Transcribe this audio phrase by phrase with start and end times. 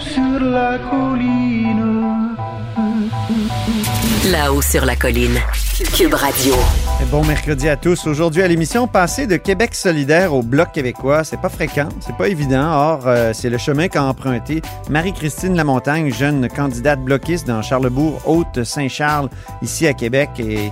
[0.00, 2.36] sur la colline.
[4.30, 5.38] Là-haut sur la colline.
[5.94, 6.54] Cube Radio.
[7.08, 8.06] Bon mercredi à tous.
[8.06, 12.28] Aujourd'hui à l'émission, passer de Québec solidaire au Bloc québécois, c'est pas fréquent, c'est pas
[12.28, 12.70] évident.
[12.72, 19.28] Or, euh, c'est le chemin qu'a emprunté Marie-Christine Lamontagne, jeune candidate bloquiste dans Charlebourg, Haute-Saint-Charles,
[19.60, 20.30] ici à Québec.
[20.38, 20.70] Et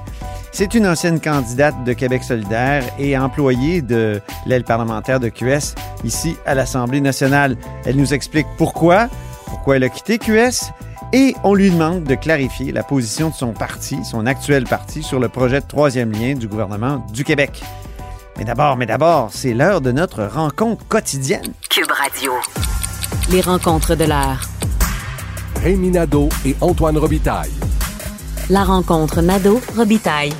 [0.53, 6.37] c'est une ancienne candidate de Québec solidaire et employée de l'aile parlementaire de QS ici
[6.47, 7.57] à l'Assemblée nationale.
[7.85, 9.09] Elle nous explique pourquoi,
[9.47, 10.73] pourquoi elle a quitté QS
[11.13, 15.21] et on lui demande de clarifier la position de son parti, son actuel parti, sur
[15.21, 17.63] le projet de troisième lien du gouvernement du Québec.
[18.37, 21.53] Mais d'abord, mais d'abord, c'est l'heure de notre rencontre quotidienne.
[21.71, 22.33] Cube Radio.
[23.31, 24.43] Les rencontres de l'heure.
[25.63, 27.53] Rémi Nadeau et Antoine Robitaille.
[28.49, 30.33] La rencontre Nadeau-Robitaille.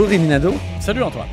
[0.00, 0.54] Bonjour Rémi Nadeau.
[0.80, 1.28] Salut Antoine.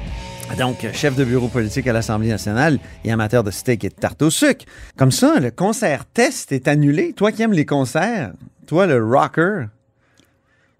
[0.60, 4.22] Donc, chef de bureau politique à l'Assemblée nationale et amateur de steak et de tarte
[4.22, 4.66] au sucre.
[4.98, 7.14] Comme ça, le concert test est annulé.
[7.14, 8.33] Toi qui aimes les concerts,
[8.66, 9.67] toi le rocker,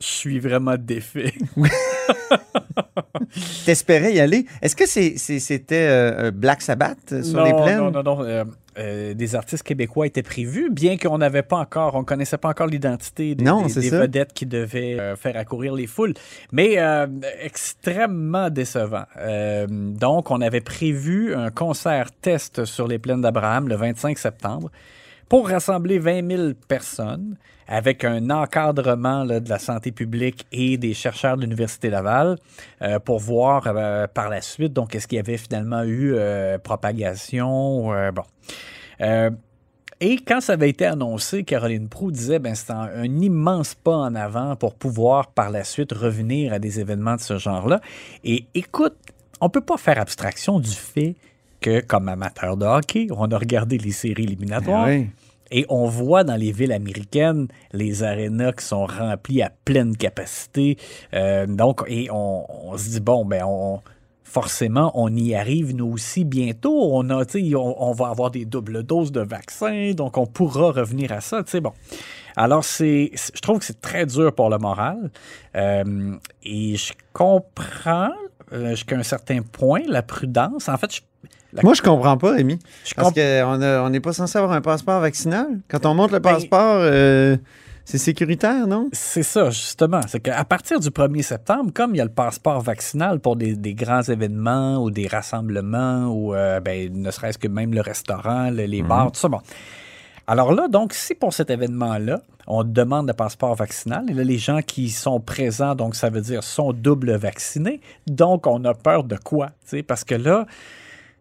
[0.02, 1.34] Je suis vraiment défait.
[3.66, 4.46] t'espérais y aller.
[4.62, 7.78] Est-ce que c'est- c'était euh, Black Sabbath euh, sur non, les plaines?
[7.78, 8.22] non, non, non.
[8.26, 8.44] euh,
[8.78, 12.68] euh, des artistes québécois étaient prévus, bien qu'on n'avait pas encore, on connaissait pas encore
[12.68, 16.14] l'identité des, Non, des- des vedettes qui devaient euh, faire accourir les foules.
[16.52, 17.08] Mais euh,
[17.42, 19.06] extrêmement décevant.
[19.68, 24.70] Donc, on avait prévu un concert test sur les plaines d'Abraham le 25 septembre
[25.30, 31.36] pour rassembler 20 000 personnes avec un encadrement de la santé publique et des chercheurs
[31.36, 32.38] de l'Université Laval
[32.82, 36.58] euh, pour voir euh, par la suite, donc, est-ce qu'il y avait finalement eu euh,
[36.58, 37.92] propagation.
[38.14, 38.24] bon.
[40.00, 43.96] Et quand ça avait été annoncé, Caroline Proux disait ben c'est un, un immense pas
[43.96, 47.82] en avant pour pouvoir par la suite revenir à des événements de ce genre-là.
[48.24, 48.94] Et écoute,
[49.42, 51.16] on peut pas faire abstraction du fait
[51.62, 54.88] que, comme amateur de hockey, on a regardé les séries éliminatoires.
[54.88, 55.08] Oui.
[55.50, 60.78] Et on voit dans les villes américaines les arénas qui sont remplis à pleine capacité.
[61.14, 63.80] Euh, donc, et on, on se dit, bon, ben, on,
[64.26, 66.94] forcément, on y arrive nous aussi bientôt.
[66.94, 71.14] On, a, on, on va avoir des doubles doses de vaccins, donc on pourra revenir
[71.14, 71.44] à ça.
[71.64, 71.72] Bon.
[72.36, 75.10] Alors, c'est, c'est- je trouve que c'est très dur pour le moral.
[75.56, 76.14] Euh,
[76.44, 78.12] et je comprends
[78.52, 80.68] euh, jusqu'à un certain point la prudence.
[80.68, 81.02] En fait, je,
[81.58, 82.58] la- Moi, je comprends pas, Rémi.
[82.86, 83.58] je Parce comprends.
[83.84, 85.48] qu'on n'est pas censé avoir un passeport vaccinal.
[85.68, 87.36] Quand on montre le Ben- passeport, euh,
[87.86, 88.90] c'est sécuritaire, non?
[88.94, 90.02] C'est ça, justement.
[90.08, 93.56] C'est qu'à partir du 1er septembre, comme il y a le passeport vaccinal pour des,
[93.56, 98.50] des grands événements ou des rassemblements ou euh, ben, ne serait-ce que même le restaurant,
[98.50, 99.40] le- les bars, tout ça, bon.
[100.30, 104.38] Alors là, donc, si pour cet événement-là, on demande le passeport vaccinal, et là, les
[104.38, 109.06] gens qui sont présents, donc ça veut dire sont double vaccinés, donc on a peur
[109.06, 109.52] de quoi?
[109.88, 110.46] Parce que là,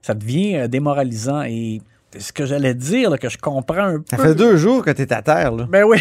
[0.07, 1.83] ça devient euh, démoralisant et
[2.17, 4.23] ce que j'allais dire, là, que je comprends un Ça peu.
[4.23, 5.67] fait deux jours que tu es à terre, là.
[5.69, 5.99] Ben oui.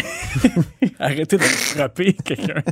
[1.00, 2.62] Arrêtez de frapper quelqu'un.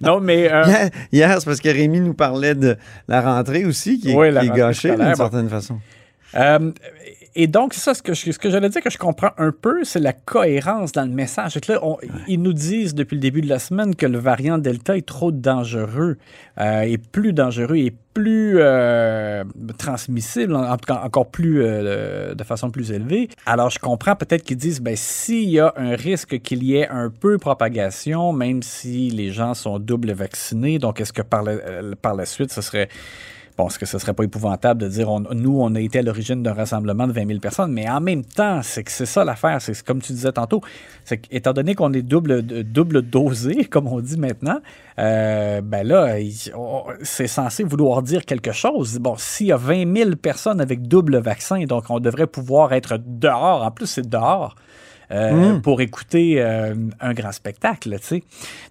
[0.00, 0.50] Non, mais.
[0.50, 4.14] euh, Hier, hier, c'est parce que Rémi nous parlait de la rentrée aussi, qui est,
[4.16, 5.78] Oui, la qui est rentrée gâchée d'une certaine façon.
[6.34, 6.72] euh,
[7.34, 9.52] et donc, c'est ça, ce que, je- ce que j'allais dire que je comprends un
[9.52, 11.58] peu, c'est la cohérence dans le message.
[11.60, 11.98] Que là, on-
[12.28, 15.30] ils nous disent depuis le début de la semaine que le variant Delta est trop
[15.32, 16.16] dangereux,
[16.58, 19.44] euh, est plus dangereux, et plus euh,
[19.78, 23.28] transmissible, en, tout cas encore plus euh, de façon plus élevée.
[23.46, 26.88] Alors, je comprends peut-être qu'ils disent, ben, s'il y a un risque qu'il y ait
[26.88, 31.54] un peu propagation, même si les gens sont double vaccinés, donc est-ce que par la,
[32.02, 32.88] par la suite, ce serait
[33.68, 36.42] Est-ce que ce serait pas épouvantable de dire, on- nous, on a été à l'origine
[36.42, 39.60] d'un rassemblement de 20 000 personnes, mais en même temps, c'est que c'est ça l'affaire.
[39.60, 40.60] C'est comme tu disais tantôt,
[41.04, 44.58] c'est qu'étant donné qu'on est double, double dosé, comme on dit maintenant,
[44.98, 46.16] euh, ben là,
[47.02, 48.98] c'est censé vouloir dire quelque chose.
[48.98, 52.98] Bon, s'il y a 20 000 personnes avec double vaccin, donc on devrait pouvoir être
[53.04, 53.62] dehors.
[53.64, 54.54] En plus, c'est dehors.
[55.12, 58.22] euh, pour écouter euh, un grand spectacle, tu sais.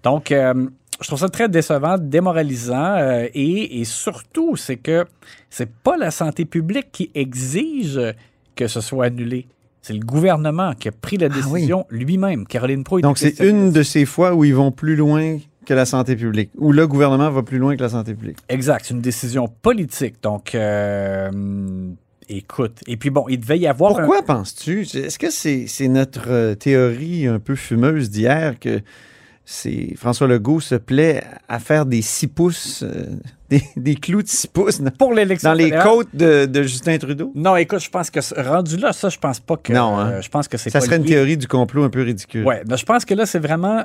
[0.02, 0.54] Donc, euh,
[1.00, 5.06] je trouve ça très décevant, démoralisant, euh, et, et surtout, c'est que
[5.48, 8.00] c'est pas la santé publique qui exige
[8.56, 9.46] que ce soit annulé.
[9.82, 11.52] C'est le gouvernement qui a pris la Ah oui.
[11.60, 12.46] décision lui-même.
[12.46, 13.02] Caroline Proulx.
[13.02, 16.50] Donc, c'est une de ces fois où ils vont plus loin que la santé publique,
[16.58, 18.36] où le gouvernement va plus loin que la santé publique.
[18.50, 20.16] Exact, c'est une décision politique.
[20.22, 21.30] Donc, euh,
[22.28, 22.78] écoute.
[22.86, 23.92] Et puis bon, il devait y avoir.
[23.92, 24.82] un- Pourquoi penses-tu?
[24.82, 28.80] Est-ce que c'est c'est notre euh, théorie un peu fumeuse d'hier que
[29.52, 33.06] c'est François Legault se plaît à faire des six pouces, euh,
[33.50, 36.96] des, des clous de six pouces dans, pour l'élection dans les côtes de, de Justin
[36.98, 37.32] Trudeau?
[37.34, 39.72] Non, écoute, je pense que rendu là, ça, je pense pas que.
[39.72, 40.10] Non, hein?
[40.12, 42.46] euh, je pense que c'est Ça serait une théorie du complot un peu ridicule.
[42.46, 43.84] Ouais, mais je pense que là, c'est vraiment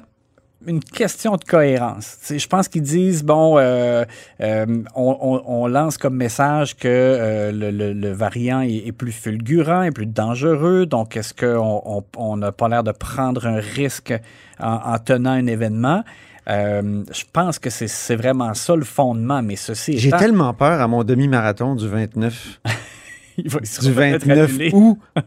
[0.67, 2.17] une question de cohérence.
[2.29, 4.03] Je pense qu'ils disent, bon, euh,
[4.41, 4.65] euh,
[4.95, 9.11] on, on- on lance comme message que euh, le, le- le variant est, est plus
[9.11, 13.59] fulgurant, est plus dangereux, donc est-ce qu'on on- on n'a pas l'air de prendre un
[13.59, 14.13] risque
[14.59, 16.03] en, en tenant un événement?
[16.47, 20.87] Je pense que c'est vraiment ça le fondement, mais ceci J'ai étant, tellement peur à
[20.87, 22.59] mon demi-marathon du 29,
[23.37, 24.69] il va- du peut-être 29 annulé.
[24.73, 24.97] août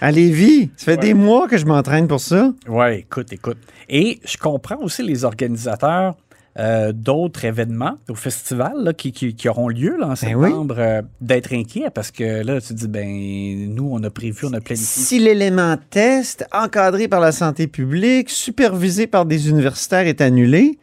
[0.00, 0.70] à Lévis.
[0.76, 0.96] Ça fait Ouais.
[0.98, 2.52] des mois que je m'entraîne pour ça.
[2.68, 3.58] Oui, écoute, écoute.
[3.88, 6.16] Et je comprends aussi les organisateurs
[6.58, 10.46] euh, d'autres événements au festival là, qui, qui- qui auront lieu là, en Ben oui.
[10.48, 14.52] septembre euh, d'être inquiets parce que là, tu dis, ben, nous, on a prévu, on
[14.54, 15.02] a planifié.
[15.04, 20.78] Si l'élément test, encadré par la santé publique, supervisé par des universitaires, est annulé,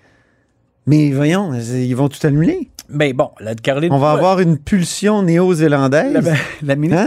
[0.85, 2.69] mais voyons, ils vont tout annuler.
[2.93, 3.91] Mais bon, la Caroline.
[3.91, 6.13] On va avoir une pulsion néo-zélandaise.
[6.13, 7.03] La, la ministre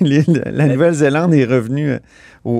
[0.00, 0.04] Hein?
[0.04, 1.98] du- La Nouvelle-Zélande est revenue euh,
[2.44, 2.52] au,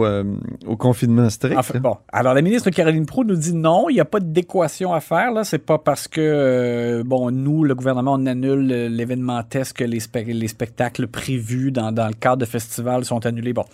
[0.00, 0.24] au, euh,
[0.66, 1.56] au confinement strict.
[1.58, 1.80] Enfin, là.
[1.80, 5.00] bon, alors la ministre Caroline Proulx nous dit non, il n'y a pas d'équation à
[5.00, 5.32] faire.
[5.32, 9.72] Là, c'est pas parce que euh, bon, nous, le gouvernement, on annule euh, l'événement test
[9.74, 13.52] que les, spec- les spectacles prévus dans, dans le cadre de festival sont annulés.
[13.52, 13.64] Bon,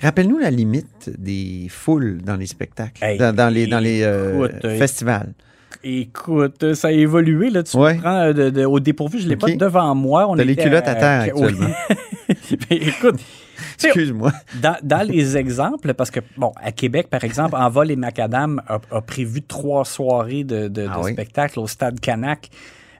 [0.00, 4.46] Rappelle-nous la limite des foules dans les spectacles, Hey, dans, dans les, dans les euh,
[4.48, 5.32] écoute, festivals.
[5.84, 7.50] Écoute, ça a évolué.
[7.50, 7.94] Là, tu Ouais.
[7.94, 10.28] me prends euh, de- de- au dépourvu, je ne l'ai pas devant moi.
[10.28, 11.42] On T'as les culottes à terre oui.
[11.44, 11.74] actuellement.
[12.70, 13.20] Mais écoute,
[13.84, 14.32] Excuse-moi.
[14.60, 18.78] dans, dans les exemples, parce que, bon, à Québec, par exemple, Envol et Macadam a,
[18.90, 21.12] a prévu trois soirées de, de, Ah de oui?
[21.12, 22.48] spectacle au stade Canac.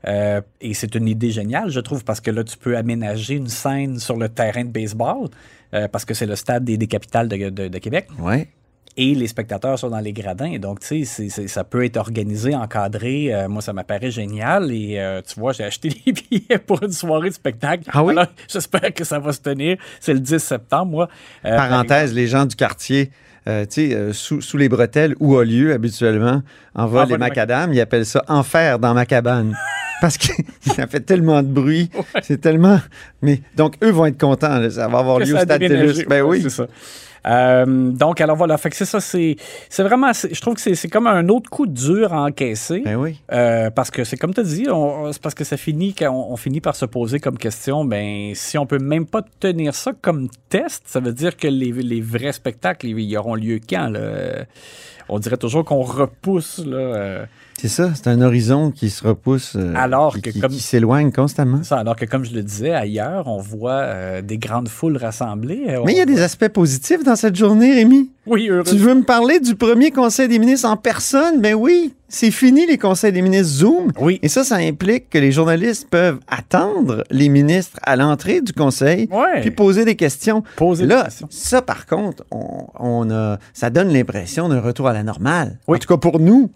[0.09, 3.47] Euh, et c'est une idée géniale, je trouve, parce que là, tu peux aménager une
[3.49, 5.29] scène sur le terrain de baseball,
[5.75, 8.49] euh, parce que c'est le stade des, des capitales de, de- de Québec Ouais.
[8.97, 10.59] Et les spectateurs sont dans les gradins.
[10.59, 13.33] Donc, tu sais, ça peut être organisé, encadré.
[13.33, 14.71] Euh, moi, ça m'apparaît génial.
[14.71, 17.85] Et euh, tu vois, j'ai acheté des billets pour une soirée de spectacle.
[17.93, 18.15] Ah oui?
[18.49, 19.79] J'espère que ça va se tenir.
[20.01, 21.09] C'est le 10 septembre, moi.
[21.45, 23.11] Euh, Parenthèse, les gens du quartier,
[23.47, 26.43] tu sais, sous, sous les bretelles, où a lieu habituellement,
[26.75, 29.57] en vol les macadam, ils appellent ça enfer dans ma cabane.
[30.03, 31.89] Parce que ça fait tellement de bruit,
[32.23, 32.81] c'est tellement...
[33.23, 35.61] Mais donc, eux vont être contents, là, ça va avoir que lieu au Stade.
[35.61, 36.05] Télus.
[36.09, 36.43] Ben oui.
[36.43, 36.67] C'est ça.
[37.27, 39.37] Euh, donc, alors voilà, fait que c'est ça, c'est
[39.69, 42.81] c'est vraiment, je trouve que c'est c'est comme un autre coup dur à encaisser.
[42.85, 43.21] Ben oui.
[43.33, 46.11] Euh, parce que c'est comme tu as dit, on- c'est parce que ça finit quand
[46.11, 49.75] on, on finit par se poser comme question, ben si on peut même pas tenir
[49.75, 53.61] ça comme test, ça veut dire que les, les vrais spectacles, ils, ils auront lieu
[53.69, 53.89] quand?
[53.89, 54.01] Là?
[54.01, 54.45] Euh,
[55.09, 57.25] On dirait toujours qu'on repousse là, euh,
[57.63, 60.59] C'est ça, c'est un horizon qui se repousse, euh, Alors qui, que qui- comme- qui
[60.59, 61.63] s'éloigne constamment.
[61.63, 65.67] ça, alors que comme je le disais ailleurs, on voit euh, des grandes foules rassemblées.
[65.69, 68.11] euh, Mais il y a des aspects positifs dans cette journée, Rémi.
[68.27, 68.65] Oui, heureux.
[68.65, 71.41] Tu veux me parler du premier conseil des ministres en personne?
[71.41, 73.93] Ben oui, c'est fini les conseils des ministres Zoom.
[74.01, 74.19] Oui.
[74.23, 79.09] Et ça, ça implique que les journalistes peuvent attendre les ministres à l'entrée du conseil
[79.13, 79.41] Ouais.
[79.41, 80.43] puis poser des questions.
[80.57, 81.29] Poser des Là, questions.
[81.31, 85.59] ça par contre, on, on a, ça donne l'impression d'un retour à la normale.
[85.69, 85.77] Oui.
[85.77, 86.51] En tout cas pour nous.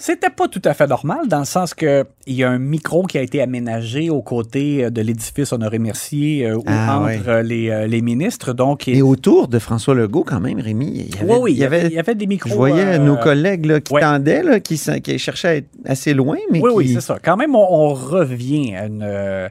[0.00, 3.02] C'était pas tout à fait normal dans le sens que il y a un micro
[3.02, 7.20] qui a été aménagé aux côtés euh, de l'édifice Honoré Mercier euh, ou Ah, ouais.
[7.26, 8.52] euh, les, euh, les ministres.
[8.52, 11.58] Donc, Et autour de François Legault, quand même, Rémi, il y avait, oui, oui, il
[11.58, 12.48] y avait, il y avait des micros.
[12.50, 14.00] je voyais euh, nos collègues là, qui ouais.
[14.00, 17.18] tendaient, là, qui, cherchaient à être assez loin, mais Oui, qui oui, c'est ça.
[17.20, 19.50] Quand même, on, on revient à une.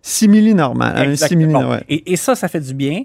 [0.00, 1.40] simili normal, à un exactement.
[1.40, 1.82] simili Bon, ouais.
[1.88, 3.02] et, et ça, ça fait du bien.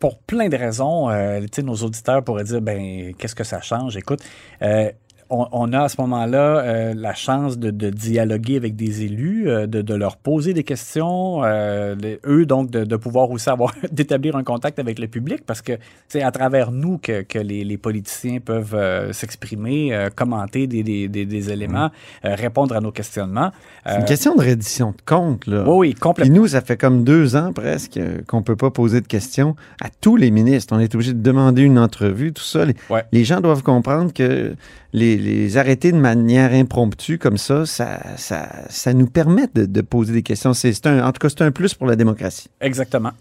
[0.00, 3.96] pour plein de raisons, Euh, nos auditeurs pourraient dire, ben, qu'est-ce que ça change?
[3.96, 4.20] Écoute,
[4.62, 4.90] euh,
[5.30, 9.48] on, on a à ce moment-là euh, la chance de, de dialoguer avec des élus,
[9.48, 13.48] euh, de, de leur poser des questions, euh, les- eux donc de, de pouvoir aussi
[13.48, 15.72] avoir d'établir un contact avec le public parce que
[16.08, 18.76] c'est à travers nous que, que les, les politiciens peuvent
[19.12, 21.90] s'exprimer, commenter des, des, des, des éléments,
[22.24, 23.52] euh, répondre à nos questionnements.
[23.86, 25.64] C'est une question de reddition de compte, là.
[25.66, 26.34] oui, oui, complètement.
[26.34, 30.16] nous, ça fait comme deux ans presque qu'on peut pas poser de questions à tous
[30.16, 30.74] les ministres.
[30.74, 32.64] On est obligé de demander une entrevue, tout ça.
[32.64, 33.04] Les, Ouais.
[33.12, 34.54] les gens doivent comprendre que
[34.92, 40.12] les, les arrêter de manière impromptue comme ça, ça, ça, ça nous permet de, poser
[40.12, 40.54] des questions.
[40.54, 42.48] C'est un, en tout cas, c'est un plus pour la démocratie.
[42.60, 43.12] Exactement.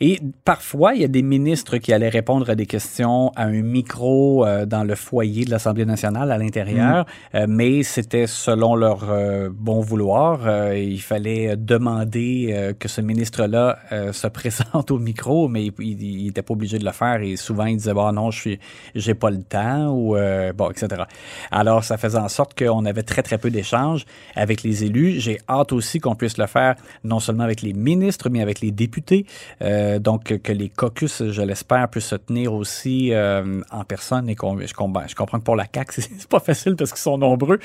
[0.00, 3.62] Et parfois, il y a des ministres qui allaient répondre à des questions à un
[3.62, 9.10] micro euh, dans le foyer de l'Assemblée nationale à l'intérieur, euh, mais c'était selon leur
[9.10, 10.40] euh, bon vouloir.
[10.46, 16.24] Euh, il fallait demander euh, que ce ministre-là euh, se présente au micro, mais il
[16.26, 18.60] n'était pas obligé de le faire et souvent il disait bah non, je suis,
[18.94, 21.02] j'ai pas le temps ou euh, bon, etc.
[21.50, 25.20] Alors, ça faisait en sorte qu'on avait très très peu d'échanges avec les élus.
[25.20, 26.74] J'ai hâte aussi qu'on puisse le faire
[27.04, 29.26] non seulement avec les ministres, mais avec les députés.
[29.62, 34.34] Euh, donc, que les caucus, je l'espère, puissent se tenir aussi euh, en personne et
[34.36, 37.18] qu'on, je, comprends, je comprends que pour la CAQ, c'est, pas facile parce qu'ils sont
[37.18, 37.58] nombreux,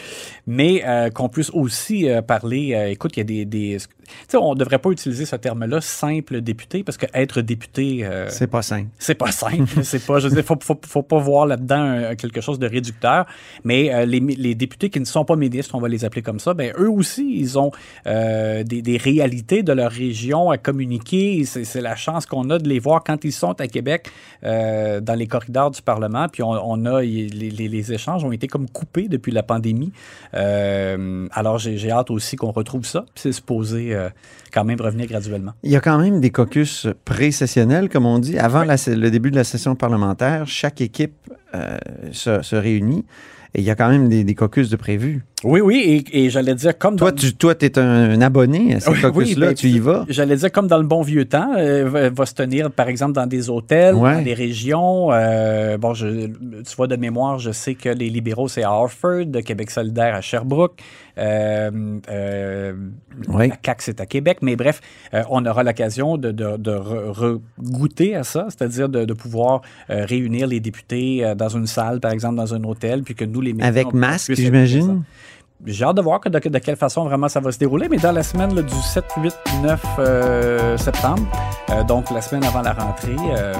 [0.47, 2.73] mais euh, qu'on puisse aussi euh, parler.
[2.73, 3.45] euh, écoute, il y a des.
[3.45, 3.77] des
[4.09, 7.99] tu sais, on devrait pas utiliser ce terme-là, simple député, parce que être député.
[8.03, 8.89] euh, C'est pas simple.
[8.97, 9.69] c'est pas simple.
[9.83, 13.25] c'est pas, je veux dire, faut, faut, faut pas voir là-dedans quelque chose de réducteur.
[13.63, 16.39] Mais euh, les, les députés qui ne sont pas ministres, on va les appeler comme
[16.39, 17.71] ça, ben eux aussi, ils ont
[18.07, 21.45] euh, des, des réalités de leur région à communiquer.
[21.45, 24.09] C'est c'est la chance qu'on a de les voir quand ils sont à Québec
[24.43, 26.27] euh, dans les corridors du Parlement.
[26.31, 29.91] Puis on, on a les, les- les échanges ont été comme coupés depuis la pandémie.
[30.33, 33.01] Euh, alors j'ai hâte aussi qu'on retrouve ça.
[33.13, 34.09] Puis c'est supposé euh,
[34.53, 35.51] quand même revenir graduellement.
[35.63, 38.37] Il y a quand même des caucus pré-sessionnels, comme on dit.
[38.39, 41.13] Avant la le début de la session parlementaire, chaque équipe
[42.11, 43.05] se, se réunit
[43.55, 45.23] et il y a quand même des, des caucus de prévus.
[45.45, 48.75] Oui, oui, et, et j'allais dire comme Toi, dans- tu toi, es un, un abonné
[48.75, 50.05] à ces Oui, oui, caucus-là, ben, tu y vas?
[50.09, 53.25] J'allais dire comme dans le bon vieux temps, euh, va, se tenir par exemple dans
[53.25, 54.15] des hôtels, Ouais.
[54.15, 55.13] dans des régions.
[55.13, 59.27] euh, bon, je, tu vois de mémoire, je sais que les libéraux c'est à Harford,
[59.27, 60.81] de Québec solidaire à Sherbrooke,
[61.17, 61.71] euh,
[62.09, 62.73] euh,
[63.29, 64.81] la CAQ c'est à Québec, mais bref,
[65.13, 69.61] euh, on aura l'occasion de, de, de re- re-goûter à ça, c'est-à-dire de, de pouvoir
[69.89, 73.39] euh, réunir les députés dans une salle, par exemple dans un hôtel, puis que nous
[73.41, 75.03] les médias, Avec masque, j'imagine?
[75.65, 77.97] J'ai hâte de voir que de, de quelle façon vraiment ça va se dérouler, mais
[77.97, 81.23] dans la semaine là, du 7, 8, 9 euh, septembre,
[81.69, 83.53] euh, donc la semaine avant la rentrée, euh,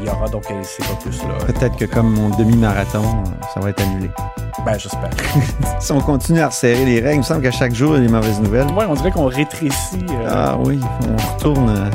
[0.00, 1.44] il y aura donc euh, ces caucus-là.
[1.46, 3.02] Peut-être que comme mon demi-marathon,
[3.52, 4.10] ça va être annulé.
[4.64, 5.10] Ben, j'espère.
[5.80, 8.04] Si on continue à resserrer les règles, il me semble qu'à chaque jour, il y
[8.04, 8.68] a des mauvaises nouvelles.
[8.68, 10.06] Ouais, on dirait qu'on rétrécit.
[10.28, 10.78] Ah oui,
[11.08, 11.90] on retourne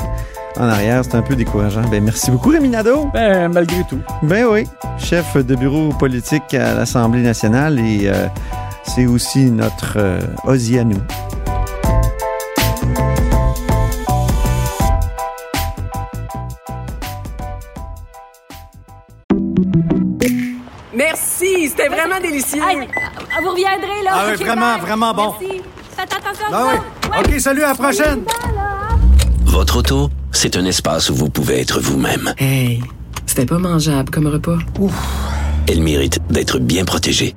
[0.58, 1.82] en arrière, c'est un peu décourageant.
[1.88, 3.08] Ben, merci beaucoup, Rémi Nadeau.
[3.14, 4.00] Ben, malgré tout.
[4.22, 4.66] Ben oui,
[4.98, 8.26] chef de bureau politique à l'Assemblée nationale et euh,
[8.88, 10.96] c'est aussi notre euh, Ozzy à nous.
[20.94, 22.62] Merci, c'était vraiment délicieux.
[22.66, 22.88] Hey,
[23.42, 24.10] vous reviendrez, là.
[24.12, 24.80] Ah oui, vraiment, bye.
[24.80, 25.34] vraiment bon.
[25.40, 25.60] Merci.
[25.96, 27.10] Faites attention Ah vous oui.
[27.10, 27.34] Ouais.
[27.34, 28.24] OK, salut, à la prochaine.
[29.44, 32.34] Votre auto, c'est un espace où vous pouvez être vous-même.
[32.38, 32.82] Hey,
[33.26, 34.58] c'était pas mangeable comme repas.
[35.68, 37.36] Elle mérite d'être bien protégée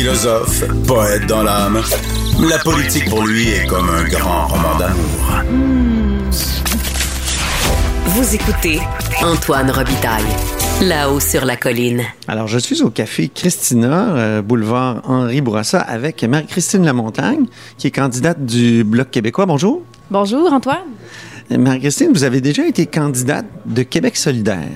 [0.00, 1.78] Philosophe, poète dans l'âme,
[2.48, 5.42] la politique pour lui est comme un grand roman d'amour.
[8.06, 8.80] Vous écoutez
[9.22, 10.24] Antoine Robitaille,
[10.80, 12.02] là-haut sur la colline.
[12.28, 17.44] Alors, je suis au café Christina, euh, boulevard Henri Bourassa, avec Marie-Christine Lamontagne,
[17.76, 19.44] qui est candidate du Bloc québécois.
[19.44, 19.82] Bonjour.
[20.10, 20.78] Bonjour, Antoine.
[21.58, 24.68] Marie-Christine, vous avez déjà été candidate de Québec solidaire.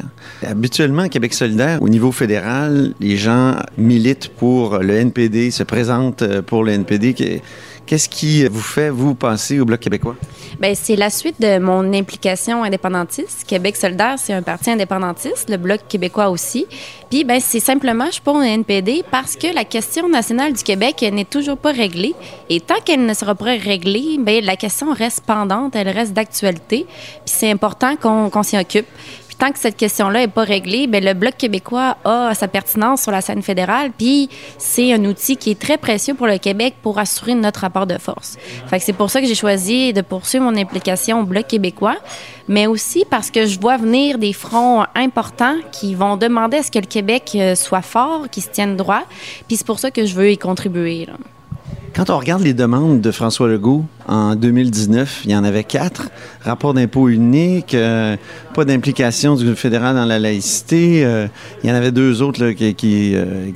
[0.45, 6.43] Habituellement, Québec solidaire, au niveau fédéral, les gens militent pour le NPD, se présentent euh,
[6.43, 7.43] pour le NPD.
[7.87, 10.17] Qu'est-ce qui vous fait, vous, passer au Bloc québécois?
[10.59, 13.45] Ben, c'est la suite de mon implication indépendantiste.
[13.47, 16.67] Québec solidaire, c'est un parti indépendantiste, le Bloc québécois aussi.
[17.11, 20.63] Puis, ben, c'est simplement, je suis pour un NPD parce que la question nationale du
[20.63, 22.15] Québec n'est toujours pas réglée.
[22.49, 26.87] Et tant qu'elle ne sera pas réglée, ben, la question reste pendante, elle reste d'actualité.
[26.87, 28.87] Puis, c'est important qu'on qu'on s'y occupe.
[29.39, 33.11] Tant que cette question-là n'est pas réglée, bien, le Bloc québécois a sa pertinence sur
[33.11, 36.99] la scène fédérale, puis c'est un outil qui est très précieux pour le Québec pour
[36.99, 38.37] assurer notre rapport de force.
[38.69, 41.97] Fait que c'est pour ça que j'ai choisi de poursuivre mon implication au Bloc québécois,
[42.47, 46.71] mais aussi parce que je vois venir des fronts importants qui vont demander à ce
[46.71, 49.03] que le Québec euh, soit fort, qu'il se tienne droit,
[49.49, 51.07] puis c'est pour ça que je veux y contribuer.
[51.07, 51.15] là.
[51.95, 56.11] Quand on regarde les demandes de François Legault en 2019, il y en avait quatre.
[56.43, 58.17] Rapport d'impôt unique, euh,
[58.53, 61.05] pas d'implication du fédéral dans la laïcité.
[61.05, 61.29] euh,
[61.63, 63.51] il y en avait deux autres euh,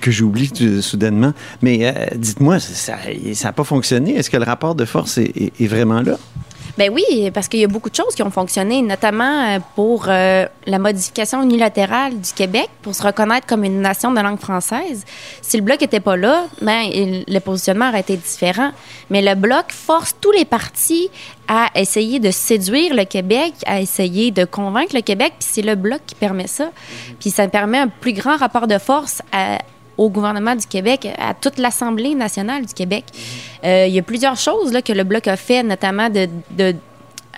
[0.00, 0.50] que j'oublie
[0.80, 1.34] soudainement.
[1.62, 2.96] Mais dites-moi, ça
[3.44, 4.16] n'a pas fonctionné?
[4.16, 6.18] Est-ce que le rapport de force est vraiment là?
[6.78, 10.06] Ben oui, parce qu'il y a beaucoup de choses qui ont fonctionné, notamment euh, pour
[10.08, 15.04] euh, la modification unilatérale du Québec pour se reconnaître comme une nation de langue française.
[15.42, 18.70] Si le bloc n'était pas là, ben le positionnement aurait été différent.
[19.10, 21.10] Mais le bloc force tous les partis
[21.46, 25.74] à essayer de séduire le Québec, à essayer de convaincre le Québec, puis c'est le
[25.74, 26.70] bloc qui permet ça.
[27.20, 29.58] Puis ça permet un plus grand rapport de force à-
[29.98, 33.04] au gouvernement du Québec, à toute l'Assemblée nationale du Québec.
[33.64, 36.74] Euh, il y a plusieurs choses là, que le Bloc a fait, notamment de, de-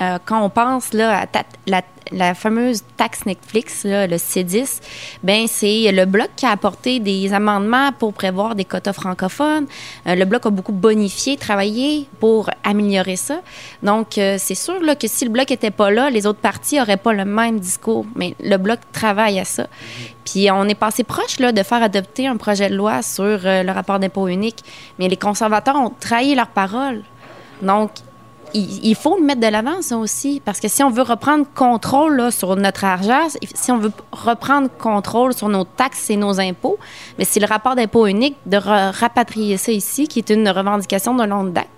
[0.01, 1.83] euh, quand on pense là, à
[2.13, 4.81] la, fameuse taxe Netflix, le C10,
[5.23, 9.67] ben c'est le Bloc qui a apporté des amendements pour prévoir des quotas francophones.
[10.07, 13.41] Euh, le Bloc a beaucoup bonifié, travaillé pour améliorer ça.
[13.83, 16.77] Donc, euh, c'est sûr là, que si le Bloc n'était pas là, les autres partis
[16.77, 18.05] n'auraient pas le même discours.
[18.17, 19.67] Mais le Bloc travaille à ça.
[20.25, 23.71] Puis on est passé proche là, de faire adopter un projet de loi sur le
[23.71, 24.59] rapport d'impôt unique.
[24.99, 27.03] Mais les conservateurs ont trahi leur parole.
[27.63, 27.91] Donc,
[28.55, 30.41] il, faut le mettre de l'avant, ça aussi.
[30.45, 35.35] Parce que si on veut reprendre contrôle sur notre argent, si on veut reprendre contrôle
[35.35, 36.79] sur nos taxes et nos impôts,
[37.19, 41.15] mais c'est le rapport d'impôt unique de ra- rapatrier ça ici, qui est une revendication
[41.15, 41.69] de longue date.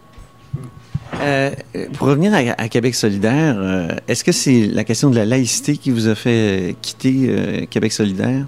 [1.21, 1.51] Euh,
[1.95, 5.91] pour revenir à, Québec solidaire, euh, est-ce que c'est la question de la laïcité qui
[5.91, 8.47] vous a fait quitter euh, Québec solidaire?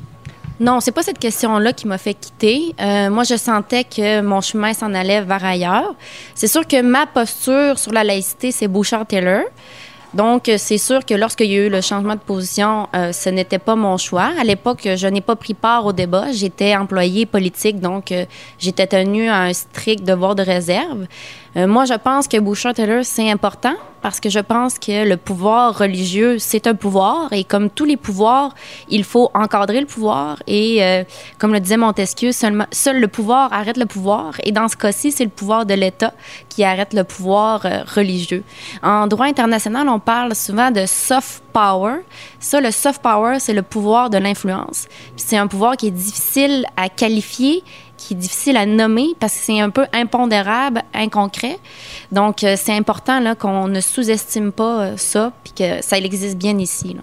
[0.60, 2.74] Non, c'est pas cette question-là qui m'a fait quitter.
[2.80, 5.94] Euh, moi, je sentais que mon chemin s'en allait vers ailleurs.
[6.34, 9.44] C'est sûr que ma posture sur la laïcité, c'est Bouchard-Taylor.
[10.14, 13.58] Donc, c'est sûr que lorsqu'il y a eu le changement de position, euh, ce n'était
[13.58, 14.30] pas mon choix.
[14.40, 16.32] À l'époque, je n'ai pas pris part au débat.
[16.32, 18.24] J'étais employée politique, donc euh,
[18.58, 21.06] j'étais tenue à un strict devoir de réserve.
[21.58, 25.76] Euh, moi, je pense que Bouchard-Taylor, c'est important parce que je pense que le pouvoir
[25.76, 28.54] religieux, c'est un pouvoir et comme tous les pouvoirs,
[28.88, 31.02] il faut encadrer le pouvoir et, euh,
[31.38, 35.24] comme le disait Montesquieu, seul le pouvoir arrête le pouvoir et dans ce cas-ci, c'est
[35.24, 36.12] le pouvoir de l'État
[36.48, 38.44] qui arrête le pouvoir euh, religieux.
[38.84, 41.96] En droit international, on parle souvent de soft power.
[42.38, 44.86] Ça, le soft power, c'est le pouvoir de l'influence.
[45.16, 47.64] C'est un pouvoir qui est difficile à qualifier
[47.98, 51.58] qui est difficile à nommer parce que c'est un peu impondérable, inconcret.
[52.12, 56.56] Donc, euh, c'est important qu'on ne sous-estime pas euh, ça, puis que ça existe bien
[56.58, 56.96] ici.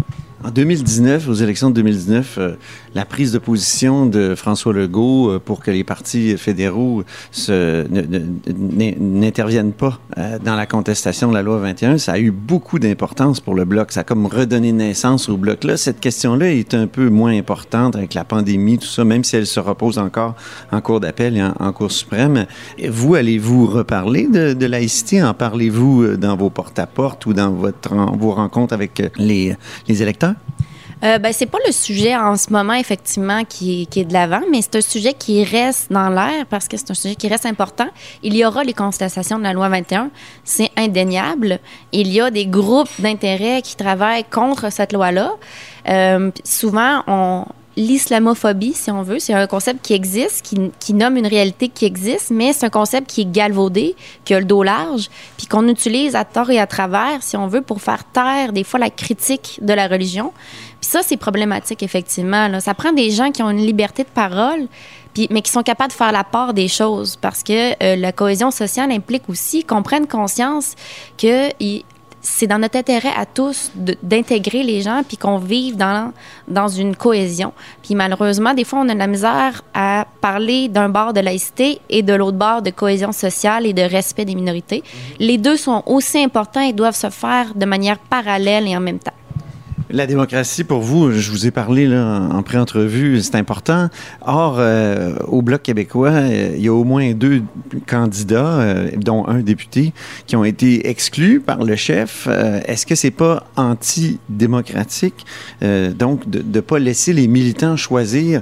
[0.45, 2.53] En 2019, aux élections de 2019, euh,
[2.93, 7.03] la prise de position de François Legault euh, pour que les partis fédéraux
[7.49, 13.39] n'interviennent pas euh, dans la contestation de la loi 21, ça a eu beaucoup d'importance
[13.39, 13.91] pour le Bloc.
[13.91, 15.63] Ça a comme redonné naissance au Bloc.
[15.63, 19.37] Là, cette question-là est un peu moins importante avec la pandémie, tout ça, même si
[19.37, 20.35] elle se repose encore
[20.71, 22.45] en Cour d'appel et en, en Cour suprême.
[22.87, 25.23] Vous, allez-vous reparler de, de laïcité?
[25.23, 30.34] En parlez-vous dans vos porte-à-porte ou dans votre, vos rencontres avec les électeurs?
[31.03, 34.61] Euh, ben, c'est pas le sujet en ce moment, effectivement, qui, est de l'avant, mais
[34.61, 37.87] c'est un sujet qui reste dans l'air parce que c'est un sujet qui reste important.
[38.23, 40.09] Il y aura les contestations de la loi 21,
[40.43, 41.59] c'est indéniable.
[41.91, 45.33] Il y a des groupes d'intérêt qui travaillent contre cette loi-là.
[45.87, 47.45] Euh, souvent, on,
[47.77, 51.85] l'islamophobie, si on veut, c'est un concept qui existe, qui, qui nomme une réalité qui
[51.85, 55.67] existe, mais c'est un concept qui est galvaudé, qui a le dos large, puis qu'on
[55.67, 58.89] utilise à tort et à travers, si on veut, pour faire taire des fois la
[58.89, 60.31] critique de la religion.
[60.81, 62.59] Puis ça, c'est problématique, effectivement.
[62.59, 64.67] Ça prend des gens qui ont une liberté de parole,
[65.13, 68.11] puis, mais qui sont capables de faire la part des choses, parce que euh, la
[68.11, 70.75] cohésion sociale implique aussi qu'on prenne conscience
[71.17, 71.83] que il-
[72.25, 76.11] c'est dans notre intérêt à tous d'intégrer les gens puis qu'on vive dans,
[76.47, 77.53] dans une cohésion.
[77.83, 81.79] Puis malheureusement, des fois, on a de la misère à parler d'un bord de laïcité
[81.89, 84.83] et de l'autre bord de cohésion sociale et de respect des minorités.
[85.19, 88.99] Les deux sont aussi importants et doivent se faire de manière parallèle et en même
[88.99, 89.13] temps.
[89.91, 93.89] La démocratie, pour vous, je vous ai parlé en en pré-entrevue, c'est important.
[94.25, 97.43] Or, euh, au Bloc québécois, euh, il y a au moins deux
[97.85, 99.93] candidats, euh, dont un député,
[100.25, 102.27] qui ont été exclus par le chef.
[102.65, 105.25] Est-ce que c'est pas antidémocratique,
[105.61, 108.41] donc, de ne pas laisser les militants choisir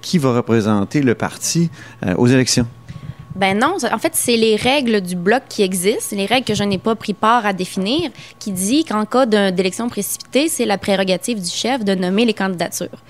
[0.00, 1.70] qui va représenter le parti
[2.16, 2.66] aux élections?
[3.34, 6.62] Ben non, en fait, c'est les règles du bloc qui existent, les règles que je
[6.62, 11.42] n'ai pas pris part à définir, qui dit qu'en cas d'élection précipitée, c'est la prérogative
[11.42, 13.02] du chef de nommer les candidatures.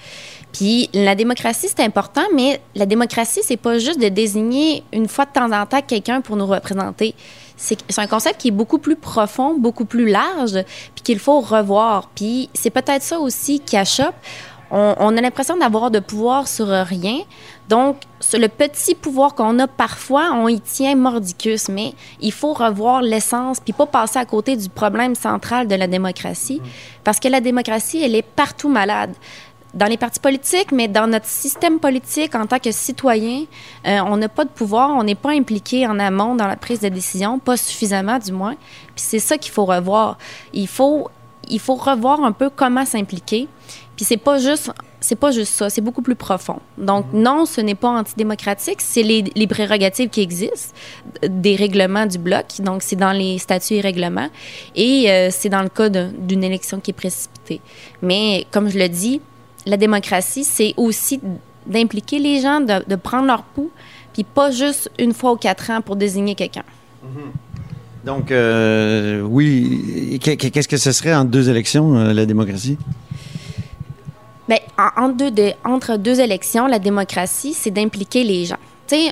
[0.52, 5.26] Puis la démocratie, c'est important, mais la démocratie, c'est pas juste de désigner une fois
[5.26, 7.14] de temps en temps quelqu'un pour nous représenter.
[7.56, 12.08] C'est un concept qui est beaucoup plus profond, beaucoup plus large, puis qu'il faut revoir.
[12.14, 14.14] Puis c'est peut-être ça aussi qui achoppe.
[14.70, 17.18] On, a l'impression d'avoir de pouvoir sur rien.
[17.68, 17.98] Donc,
[18.32, 23.60] le petit pouvoir qu'on a parfois, on y tient mordicus, mais il faut revoir l'essence,
[23.60, 26.60] puis pas passer à côté du problème central de la démocratie,
[27.04, 29.14] parce que la démocratie, elle est partout malade
[29.74, 33.44] dans les partis politiques, mais dans notre système politique en tant que citoyen,
[33.86, 36.80] euh, on n'a pas de pouvoir, on n'est pas impliqué en amont dans la prise
[36.80, 38.54] de décision, pas suffisamment du moins.
[38.94, 40.16] Puis c'est ça qu'il faut revoir.
[40.52, 41.08] Il faut,
[41.48, 43.48] il faut revoir un peu comment s'impliquer.
[43.96, 46.60] Puis c'est pas juste c'est pas juste ça, c'est beaucoup plus profond.
[46.78, 50.74] Donc non, ce n'est pas antidémocratique, c'est les, les, prérogatives qui existent
[51.22, 52.46] des règlements du bloc.
[52.60, 54.30] Donc c'est dans les statuts et règlements
[54.74, 57.60] et euh, c'est dans le cas d'une élection qui est précipitée.
[58.00, 59.20] Mais comme je le dis,
[59.66, 61.20] la démocratie, c'est aussi
[61.66, 63.70] d'impliquer les gens, de, prendre leur pouls,
[64.12, 66.64] puis pas juste une fois ou quatre ans pour désigner quelqu'un.
[67.04, 68.06] Mm-hmm.
[68.06, 72.76] Donc, euh, oui, qu'est-ce que ce serait en deux élections, euh, la démocratie?
[74.48, 74.58] Bien,
[75.64, 78.58] entre deux élections, la démocratie, c'est d'impliquer les gens.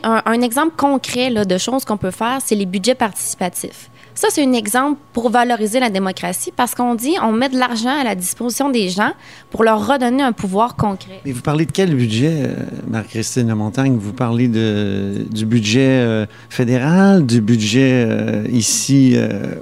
[0.03, 3.91] Un, un, exemple concret de choses qu'on peut faire, c'est les budgets participatifs.
[4.15, 7.99] Ça, c'est un exemple pour valoriser la démocratie parce qu'on dit on met de l'argent
[7.99, 9.13] à la disposition des gens
[9.51, 11.21] pour leur redonner un pouvoir concret.
[11.25, 12.55] Mais vous parlez de quel budget, euh,
[12.89, 13.97] Marie-Christine Lamontagne?
[13.97, 19.17] Vous parlez du budget euh, fédéral, du budget euh, ici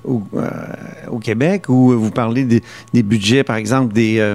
[0.05, 1.69] au, Québec?
[1.69, 4.35] Ou vous parlez des, des budgets, par exemple, des,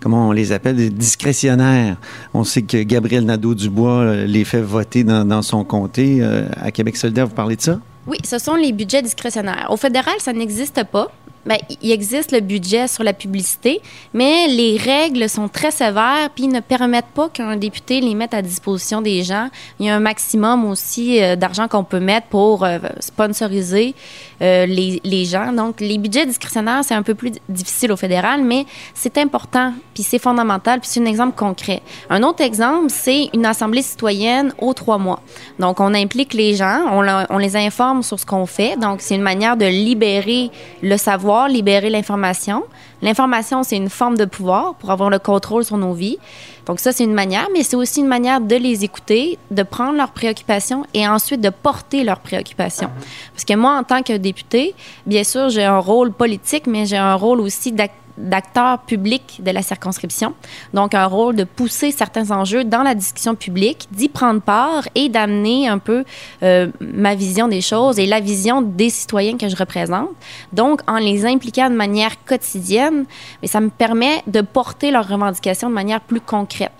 [0.00, 1.96] comment on les appelle, des discrétionnaires?
[2.34, 6.22] On sait que Gabriel Nadeau-Dubois les fait voter dans, dans son comté.
[6.60, 7.80] à Québec solidaire, vous parlez de ça?
[8.06, 9.66] Oui, ce sont les budgets discrétionnaires.
[9.70, 11.10] Au fédéral, ça n'existe pas.
[11.46, 13.80] Bien, il existe le budget sur la publicité,
[14.12, 18.42] mais les règles sont très sévères puis ne permettent pas qu'un député les mette à
[18.42, 19.48] disposition des gens.
[19.78, 23.94] Il y a un maximum aussi euh, d'argent qu'on peut mettre pour euh, sponsoriser
[24.42, 25.52] euh, les, gens.
[25.52, 30.02] Donc, les budgets discrétionnaires, c'est un peu plus difficile au fédéral, mais c'est important puis
[30.02, 31.82] c'est fondamental puis c'est un exemple concret.
[32.10, 35.20] Un autre exemple, c'est une assemblée citoyenne aux trois mois.
[35.58, 38.76] Donc, on implique les gens, on, on les informe sur ce qu'on fait.
[38.76, 40.50] Donc, c'est une manière de libérer
[40.82, 42.64] le savoir libérer l'information.
[43.02, 46.18] L'information, c'est une forme de pouvoir pour avoir le contrôle sur nos vies.
[46.66, 49.96] Donc ça, c'est une manière, mais c'est aussi une manière de les écouter, de prendre
[49.96, 52.90] leurs préoccupations et ensuite de porter leurs préoccupations.
[53.32, 54.74] Parce que moi, en tant que député,
[55.06, 57.72] bien sûr, j'ai un rôle politique, mais j'ai un rôle aussi
[58.16, 60.34] d'acteur d'acteurs publics de la circonscription.
[60.72, 65.08] Donc, un rôle de pousser certains enjeux dans la discussion publique, d'y prendre part et
[65.08, 66.04] d'amener un peu
[66.42, 70.10] euh, ma vision des choses et la vision des citoyens que je représente.
[70.52, 73.04] Donc, en les impliquant de manière quotidienne,
[73.42, 76.72] mais ça me permet de porter leurs revendications de manière plus concrète.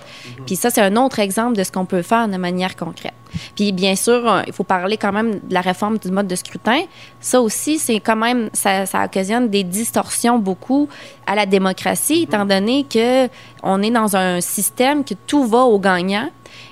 [0.47, 3.15] Puis ça, c'est un autre exemple de ce qu'on peut faire de manière concrète.
[3.55, 6.37] Puis bien sûr, euh, il faut parler quand même de la réforme du mode de
[6.37, 6.81] scrutin.
[7.21, 10.89] Ça aussi, c'est quand même, ça, ça, occasionne des distorsions beaucoup
[11.27, 13.29] à la démocratie, étant donné que
[13.63, 16.29] on est dans un système que tout va au gagnant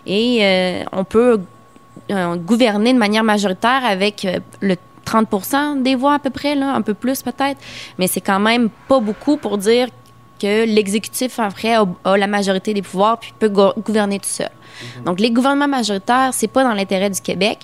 [0.07, 1.41] et euh, on peut
[2.11, 4.27] euh, gouverner de manière majoritaire avec
[4.61, 7.61] le 30 des voix à peu près, là, un peu plus peut-être,
[7.99, 9.89] mais c'est quand même pas beaucoup pour dire
[10.41, 14.51] que l'exécutif, après, a, a, la majorité des pouvoirs puis peut gouverner tout seul.
[14.99, 15.05] Mhm.
[15.05, 17.61] Donc, les gouvernements majoritaires, c'est pas dans l'intérêt du Québec.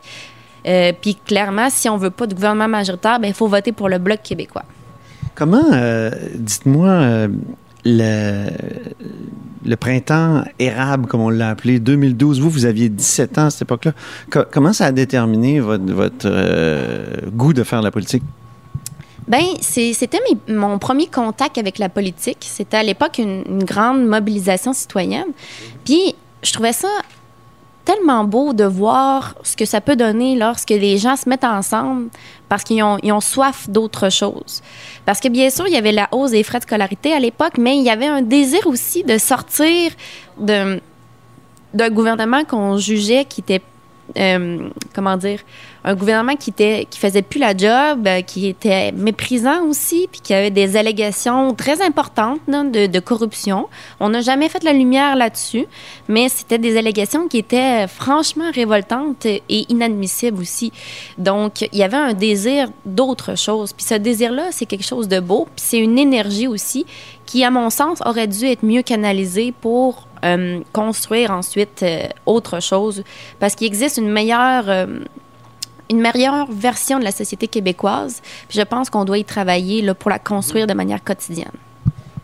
[0.67, 3.89] Euh, puis clairement, si on veut pas de gouvernement majoritaire, ben, il faut voter pour
[3.89, 4.65] le Bloc québécois.
[5.41, 7.29] Comment, euh, dites-moi, euh,
[7.87, 8.51] le,
[9.65, 13.63] le, printemps érable, comme on l'a appelé, 2012, vous, vous aviez 17 ans à cette
[13.63, 13.93] époque-là.
[14.51, 18.23] comment ça a déterminé votre, votre goût de faire la politique?
[19.29, 22.41] Ben, c'était mon premier contact avec la politique.
[22.43, 25.29] C'était à l'époque une, grande mobilisation citoyenne.
[25.87, 26.89] Puis je trouvais ça
[27.87, 32.11] tellement beau de voir ce que ça peut donner lorsque les gens se mettent ensemble
[32.51, 34.61] parce qu'ils ont, soif d'autre chose.
[35.07, 37.59] Parce que bien sûr, il y avait la hausse des frais de scolarité à l'époque,
[37.59, 39.93] mais il y avait un désir aussi de sortir
[40.37, 40.81] d'un
[41.91, 43.63] gouvernement qu'on jugeait qui était
[44.19, 45.39] euh, comment dire,
[45.85, 50.21] un gouvernement qui était qui faisait plus la job, euh, qui était méprisant aussi, puis
[50.21, 53.69] qui avait des allégations très importantes de, corruption.
[53.99, 55.67] On n'a jamais fait la lumière là-dessus,
[56.09, 60.73] mais c'était des allégations qui étaient franchement révoltantes et inadmissibles aussi.
[61.17, 63.73] Donc, il y avait un désir d'autre chose.
[63.73, 66.85] Puis ce désir-là, c'est quelque chose de beau, puis c'est une énergie aussi
[67.25, 72.61] qui, à mon sens, aurait dû être mieux canalisée pour euh, construire ensuite euh, autre
[72.61, 73.03] chose.
[73.39, 74.69] Parce qu'il existe une meilleure,
[75.91, 78.23] une meilleure version de la société québécoise.
[78.49, 81.51] Puis je pense qu'on doit y travailler là, pour la construire de manière quotidienne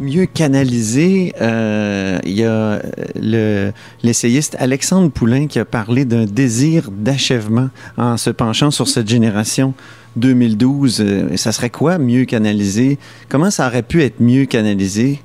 [0.01, 1.33] mieux canalisé.
[1.41, 2.81] Euh, il y a euh,
[3.15, 9.09] le, l'essayiste Alexandre Poulain qui a parlé d'un désir d'achèvement en se penchant sur cette
[9.09, 9.75] génération
[10.17, 11.01] 2012.
[11.01, 12.99] Euh, ça serait quoi mieux canalisé?
[13.29, 15.23] Comment ça aurait pu être mieux canalisé?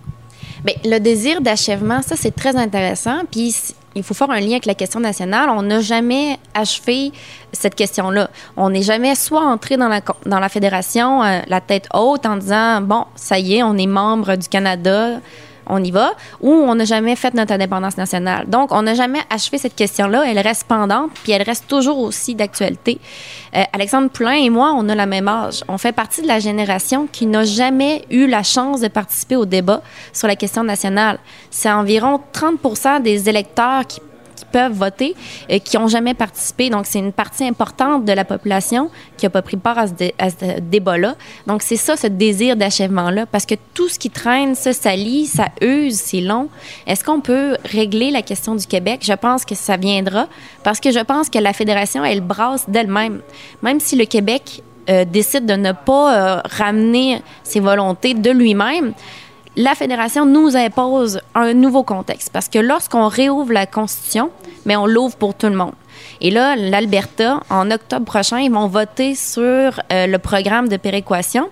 [0.64, 3.24] Bien, le désir d'achèvement, ça, c'est très intéressant.
[3.30, 3.56] Puis
[3.96, 5.50] il faut faire un lien avec la question nationale.
[5.50, 7.12] On n'a jamais achevé
[7.52, 8.30] cette question-là.
[8.56, 12.38] On n'est jamais soit entré dans la, dans la fédération euh, la tête haute en
[12.38, 15.20] disant, bon, ça y est, on est membre du Canada,
[15.72, 18.46] on y va, ou on n'a jamais fait notre indépendance nationale.
[18.48, 20.24] Donc, on n'a jamais achevé cette question-là.
[20.28, 23.00] Elle reste pendante, puis elle reste toujours aussi d'actualité.
[23.56, 25.64] Euh, Alexandre Poulain et moi, on a la même âge.
[25.70, 29.46] On fait partie de la génération qui n'a jamais eu la chance de participer au
[29.46, 29.82] débat
[30.12, 31.20] sur la question nationale.
[31.50, 34.02] C'est environ 30 des électeurs qui
[34.52, 35.16] peuvent voter,
[35.50, 36.70] et qui n'ont jamais participé.
[36.70, 40.60] Donc, c'est une partie importante de la population qui n'a pas pris part à ce,
[40.60, 41.16] débat-là.
[41.48, 45.48] Donc, c'est ça, ce désir d'achèvement-là, parce que tout ce qui traîne, ça salit, ça
[45.62, 46.50] use, c'est long.
[46.88, 49.02] Est-ce qu'on peut régler la question du Québec?
[49.04, 50.28] Je pense que ça viendra,
[50.64, 53.22] parce que je pense que la fédération, elle brasse d'elle-même.
[53.62, 58.94] Même si le Québec euh, décide de ne pas euh, ramener ses volontés de lui-même,
[59.56, 64.30] la fédération nous impose un nouveau contexte parce que lorsqu'on réouvre la Constitution,
[64.66, 65.74] mais on l'ouvre pour tout le monde.
[66.22, 71.50] Et là, l'Alberta, en octobre prochain, ils vont voter sur euh, le programme de péréquation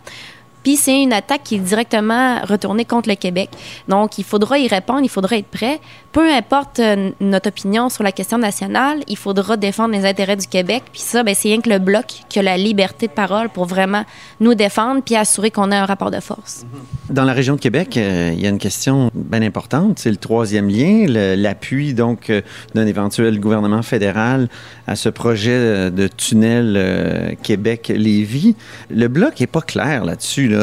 [0.64, 3.50] puis c'est une attaque qui est directement retournée contre le Québec.
[3.88, 5.80] Donc, il faudra y répondre, il faudra être prêt.
[6.12, 10.48] Peu importe euh, notre opinion sur la question nationale, il faudra défendre les intérêts du
[10.48, 10.84] Québec.
[10.92, 13.66] Puis ça, ben, c'est rien que le bloc qui a la liberté de parole pour
[13.66, 14.04] vraiment
[14.40, 16.64] nous défendre puis assurer qu'on ait un rapport de force.
[16.64, 17.14] Mm-hmm.
[17.14, 20.18] Dans la région de Québec, euh, il y a une question bien importante, c'est le
[20.18, 22.42] troisième lien, l'appui donc euh,
[22.74, 24.50] d'un éventuel gouvernement fédéral
[24.88, 28.56] à ce projet de tunnel Québec-Lévis.
[28.90, 30.56] Le bloc n'est pas clair là-dessus.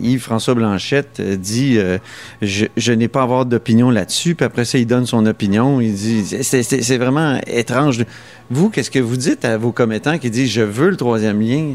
[0.00, 1.98] Yves-François Blanchette dit euh,
[2.42, 4.34] Je, n'ai pas à avoir d'opinion là-dessus.
[4.48, 5.78] Après ça, il donne son opinion.
[5.78, 8.02] Il dit C'est vraiment étrange.
[8.48, 11.74] Vous, qu'est-ce que vous dites à vos commettants qui disent Je veux le troisième lien?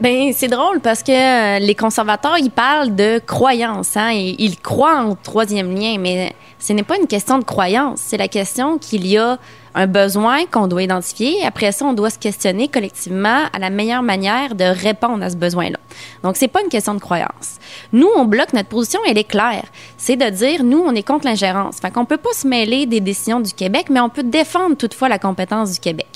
[0.00, 5.14] Ben c'est drôle parce que les conservateurs ils parlent de croyance, hein, ils croient en
[5.14, 9.16] troisième lien, mais ce n'est pas une question de croyance, c'est la question qu'il y
[9.16, 9.38] a
[9.74, 11.44] un besoin qu'on doit identifier.
[11.44, 15.36] Après ça, on doit se questionner collectivement à la meilleure manière de répondre à ce
[15.36, 15.78] besoin-là.
[16.24, 17.58] Donc, c'est pas une question de croyance.
[17.92, 19.64] Nous, on bloque notre position, elle est claire.
[19.96, 21.78] C'est de dire, nous, on est contre l'ingérence.
[21.80, 25.08] Fait qu'on peut pas se mêler des décisions du Québec, mais on peut défendre toutefois
[25.08, 26.08] la compétence du Québec.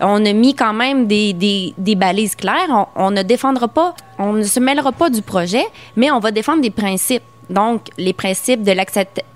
[0.00, 2.88] On a mis quand même des, des, des balises claires.
[2.96, 5.64] On, ne défendra pas, on ne se mêlera pas du projet,
[5.96, 7.22] mais on va défendre des principes.
[7.50, 8.72] Donc, les principes de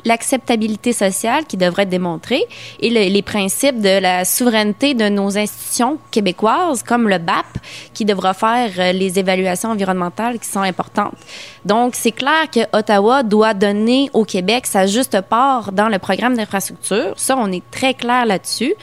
[0.05, 2.44] l'acceptabilité sociale qui devraient être démontrés
[2.81, 7.47] et les principes de la souveraineté de nos institutions québécoises, comme le BAP,
[7.94, 11.16] qui devra faire euh, les évaluations environnementales qui sont importantes.
[11.64, 16.37] Donc, c'est clair que Ottawa doit donner au Québec sa juste part dans le programme
[16.37, 17.14] d'infrastructure.
[17.16, 18.75] Ça, on est très clair là-dessus.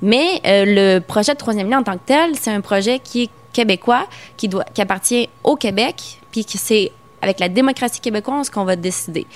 [0.00, 3.24] Mais euh, le projet de troisième lien en tant que tel, c'est un projet qui
[3.24, 8.64] est québécois, qui, doit, qui appartient au Québec, puis c'est avec la démocratie québécoise qu'on
[8.64, 9.26] va décider.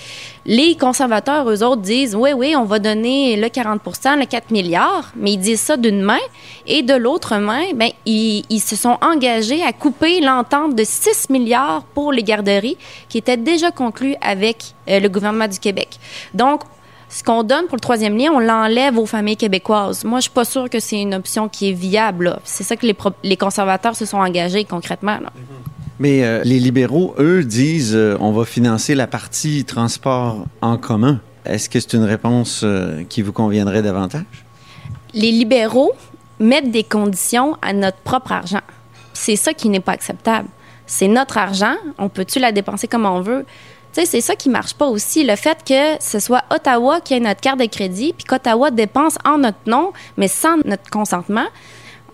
[0.46, 5.12] Les conservateurs, eux autres, disent oui, oui, on va donner le 40% le 4 milliards,
[5.16, 6.18] mais ils disent ça d'une main.
[6.66, 11.84] Et de l'autre main, ben, ils, se sont engagés à couper l'entente de 6 milliards
[11.94, 12.76] pour les garderies
[13.08, 15.98] qui était déjà conclue avec euh, le gouvernement du Québec.
[16.34, 16.62] Donc,
[17.12, 20.04] ce qu'on donne pour le troisième lien, on l'enlève aux familles québécoises.
[20.04, 22.40] Moi, je suis pas sûre que c'est une option qui est viable.
[22.44, 22.86] C'est ça que
[23.22, 25.18] les, conservateurs se sont engagés concrètement.
[25.18, 25.30] Là.
[26.02, 31.20] Mais euh, les libéraux, eux, disent euh, on va financer la partie transport en commun.
[31.44, 34.24] Est-ce que c'est une réponse euh, qui vous conviendrait davantage?
[35.14, 35.92] Les libéraux
[36.40, 38.62] mettent des conditions à notre propre argent.
[39.12, 40.48] C'est ça qui n'est pas acceptable.
[40.86, 43.46] C'est notre argent, on peut-tu la dépenser comme on veut?
[43.92, 45.22] C'est ça qui marche pas aussi.
[45.22, 49.18] Le fait que ce soit Ottawa qui ait notre carte de crédit, puis qu'Ottawa dépense
[49.24, 51.46] en notre nom, mais sans notre consentement,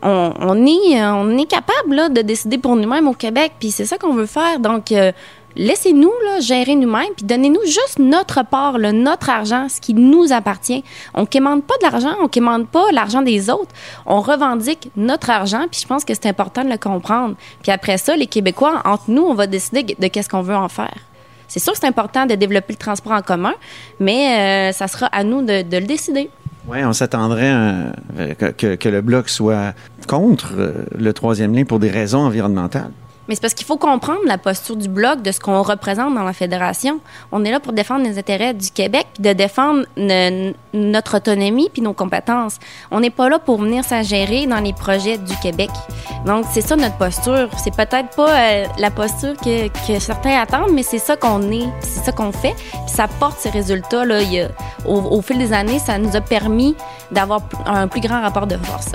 [0.03, 4.15] on, est, on est capable de décider pour nous-mêmes au Québec, puis c'est ça qu'on
[4.15, 4.61] veut faire.
[4.61, 5.13] Donc, euh,
[5.57, 10.85] laissez-nous gérer nous-mêmes, puis donnez-nous juste notre part, notre argent, ce qui nous appartient.
[11.15, 13.75] On ne quémande pas de l'argent, on ne quémande pas l'argent des autres.
[14.07, 17.35] On revendique notre argent, puis je pense que c'est important de le comprendre.
[17.63, 20.69] Puis après ça, les Québécois, entre nous, on va décider de qu'est-ce qu'on veut en
[20.69, 20.95] faire.
[21.49, 23.55] C'est sûr que c'est important de développer le transport en commun,
[23.99, 26.31] mais euh, ça sera à nous de le décider.
[26.71, 27.93] Oui, on s'attendrait
[28.39, 29.73] que, que, le Bloc soit
[30.07, 32.91] contre euh, le troisième lien pour des raisons environnementales.
[33.29, 36.23] Mais c'est parce qu'il faut comprendre la posture du Bloc, de ce qu'on représente dans
[36.23, 36.99] la fédération.
[37.31, 39.85] On est là pour défendre les intérêts du Québec, puis de défendre
[40.73, 42.57] notre autonomie puis nos compétences.
[42.91, 45.71] On n'est pas là pour venir s'ingérer dans les projets du Québec.
[46.25, 47.49] Donc, c'est ça notre posture.
[47.63, 49.69] C'est peut-être pas euh, la posture que,
[50.01, 52.55] certains attendent, mais c'est ça qu'on est, c'est ça qu'on fait.
[52.57, 54.49] Puis ça porte ces y a-
[54.87, 56.75] Au, au fil des années, ça nous a permis
[57.11, 58.93] d'avoir un plus grand rapport de force.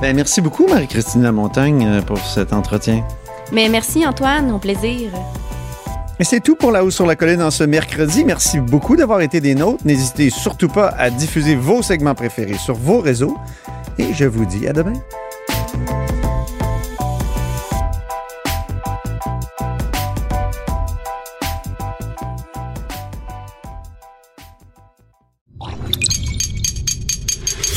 [0.00, 3.04] Ben, merci beaucoup, Marie-Christine Lamontagne, euh, pour cet entretien.
[3.54, 4.50] Mais merci, Antoine.
[4.50, 5.12] Au plaisir.
[6.18, 8.24] Et c'est tout pour La Haut sur la Colline en ce mercredi.
[8.24, 9.86] Merci beaucoup d'avoir été des nôtres.
[9.86, 13.36] N'hésitez surtout pas à diffuser vos segments préférés sur vos réseaux.
[13.98, 14.92] Et je vous dis à demain.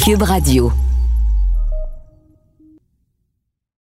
[0.03, 0.71] Cube Radio.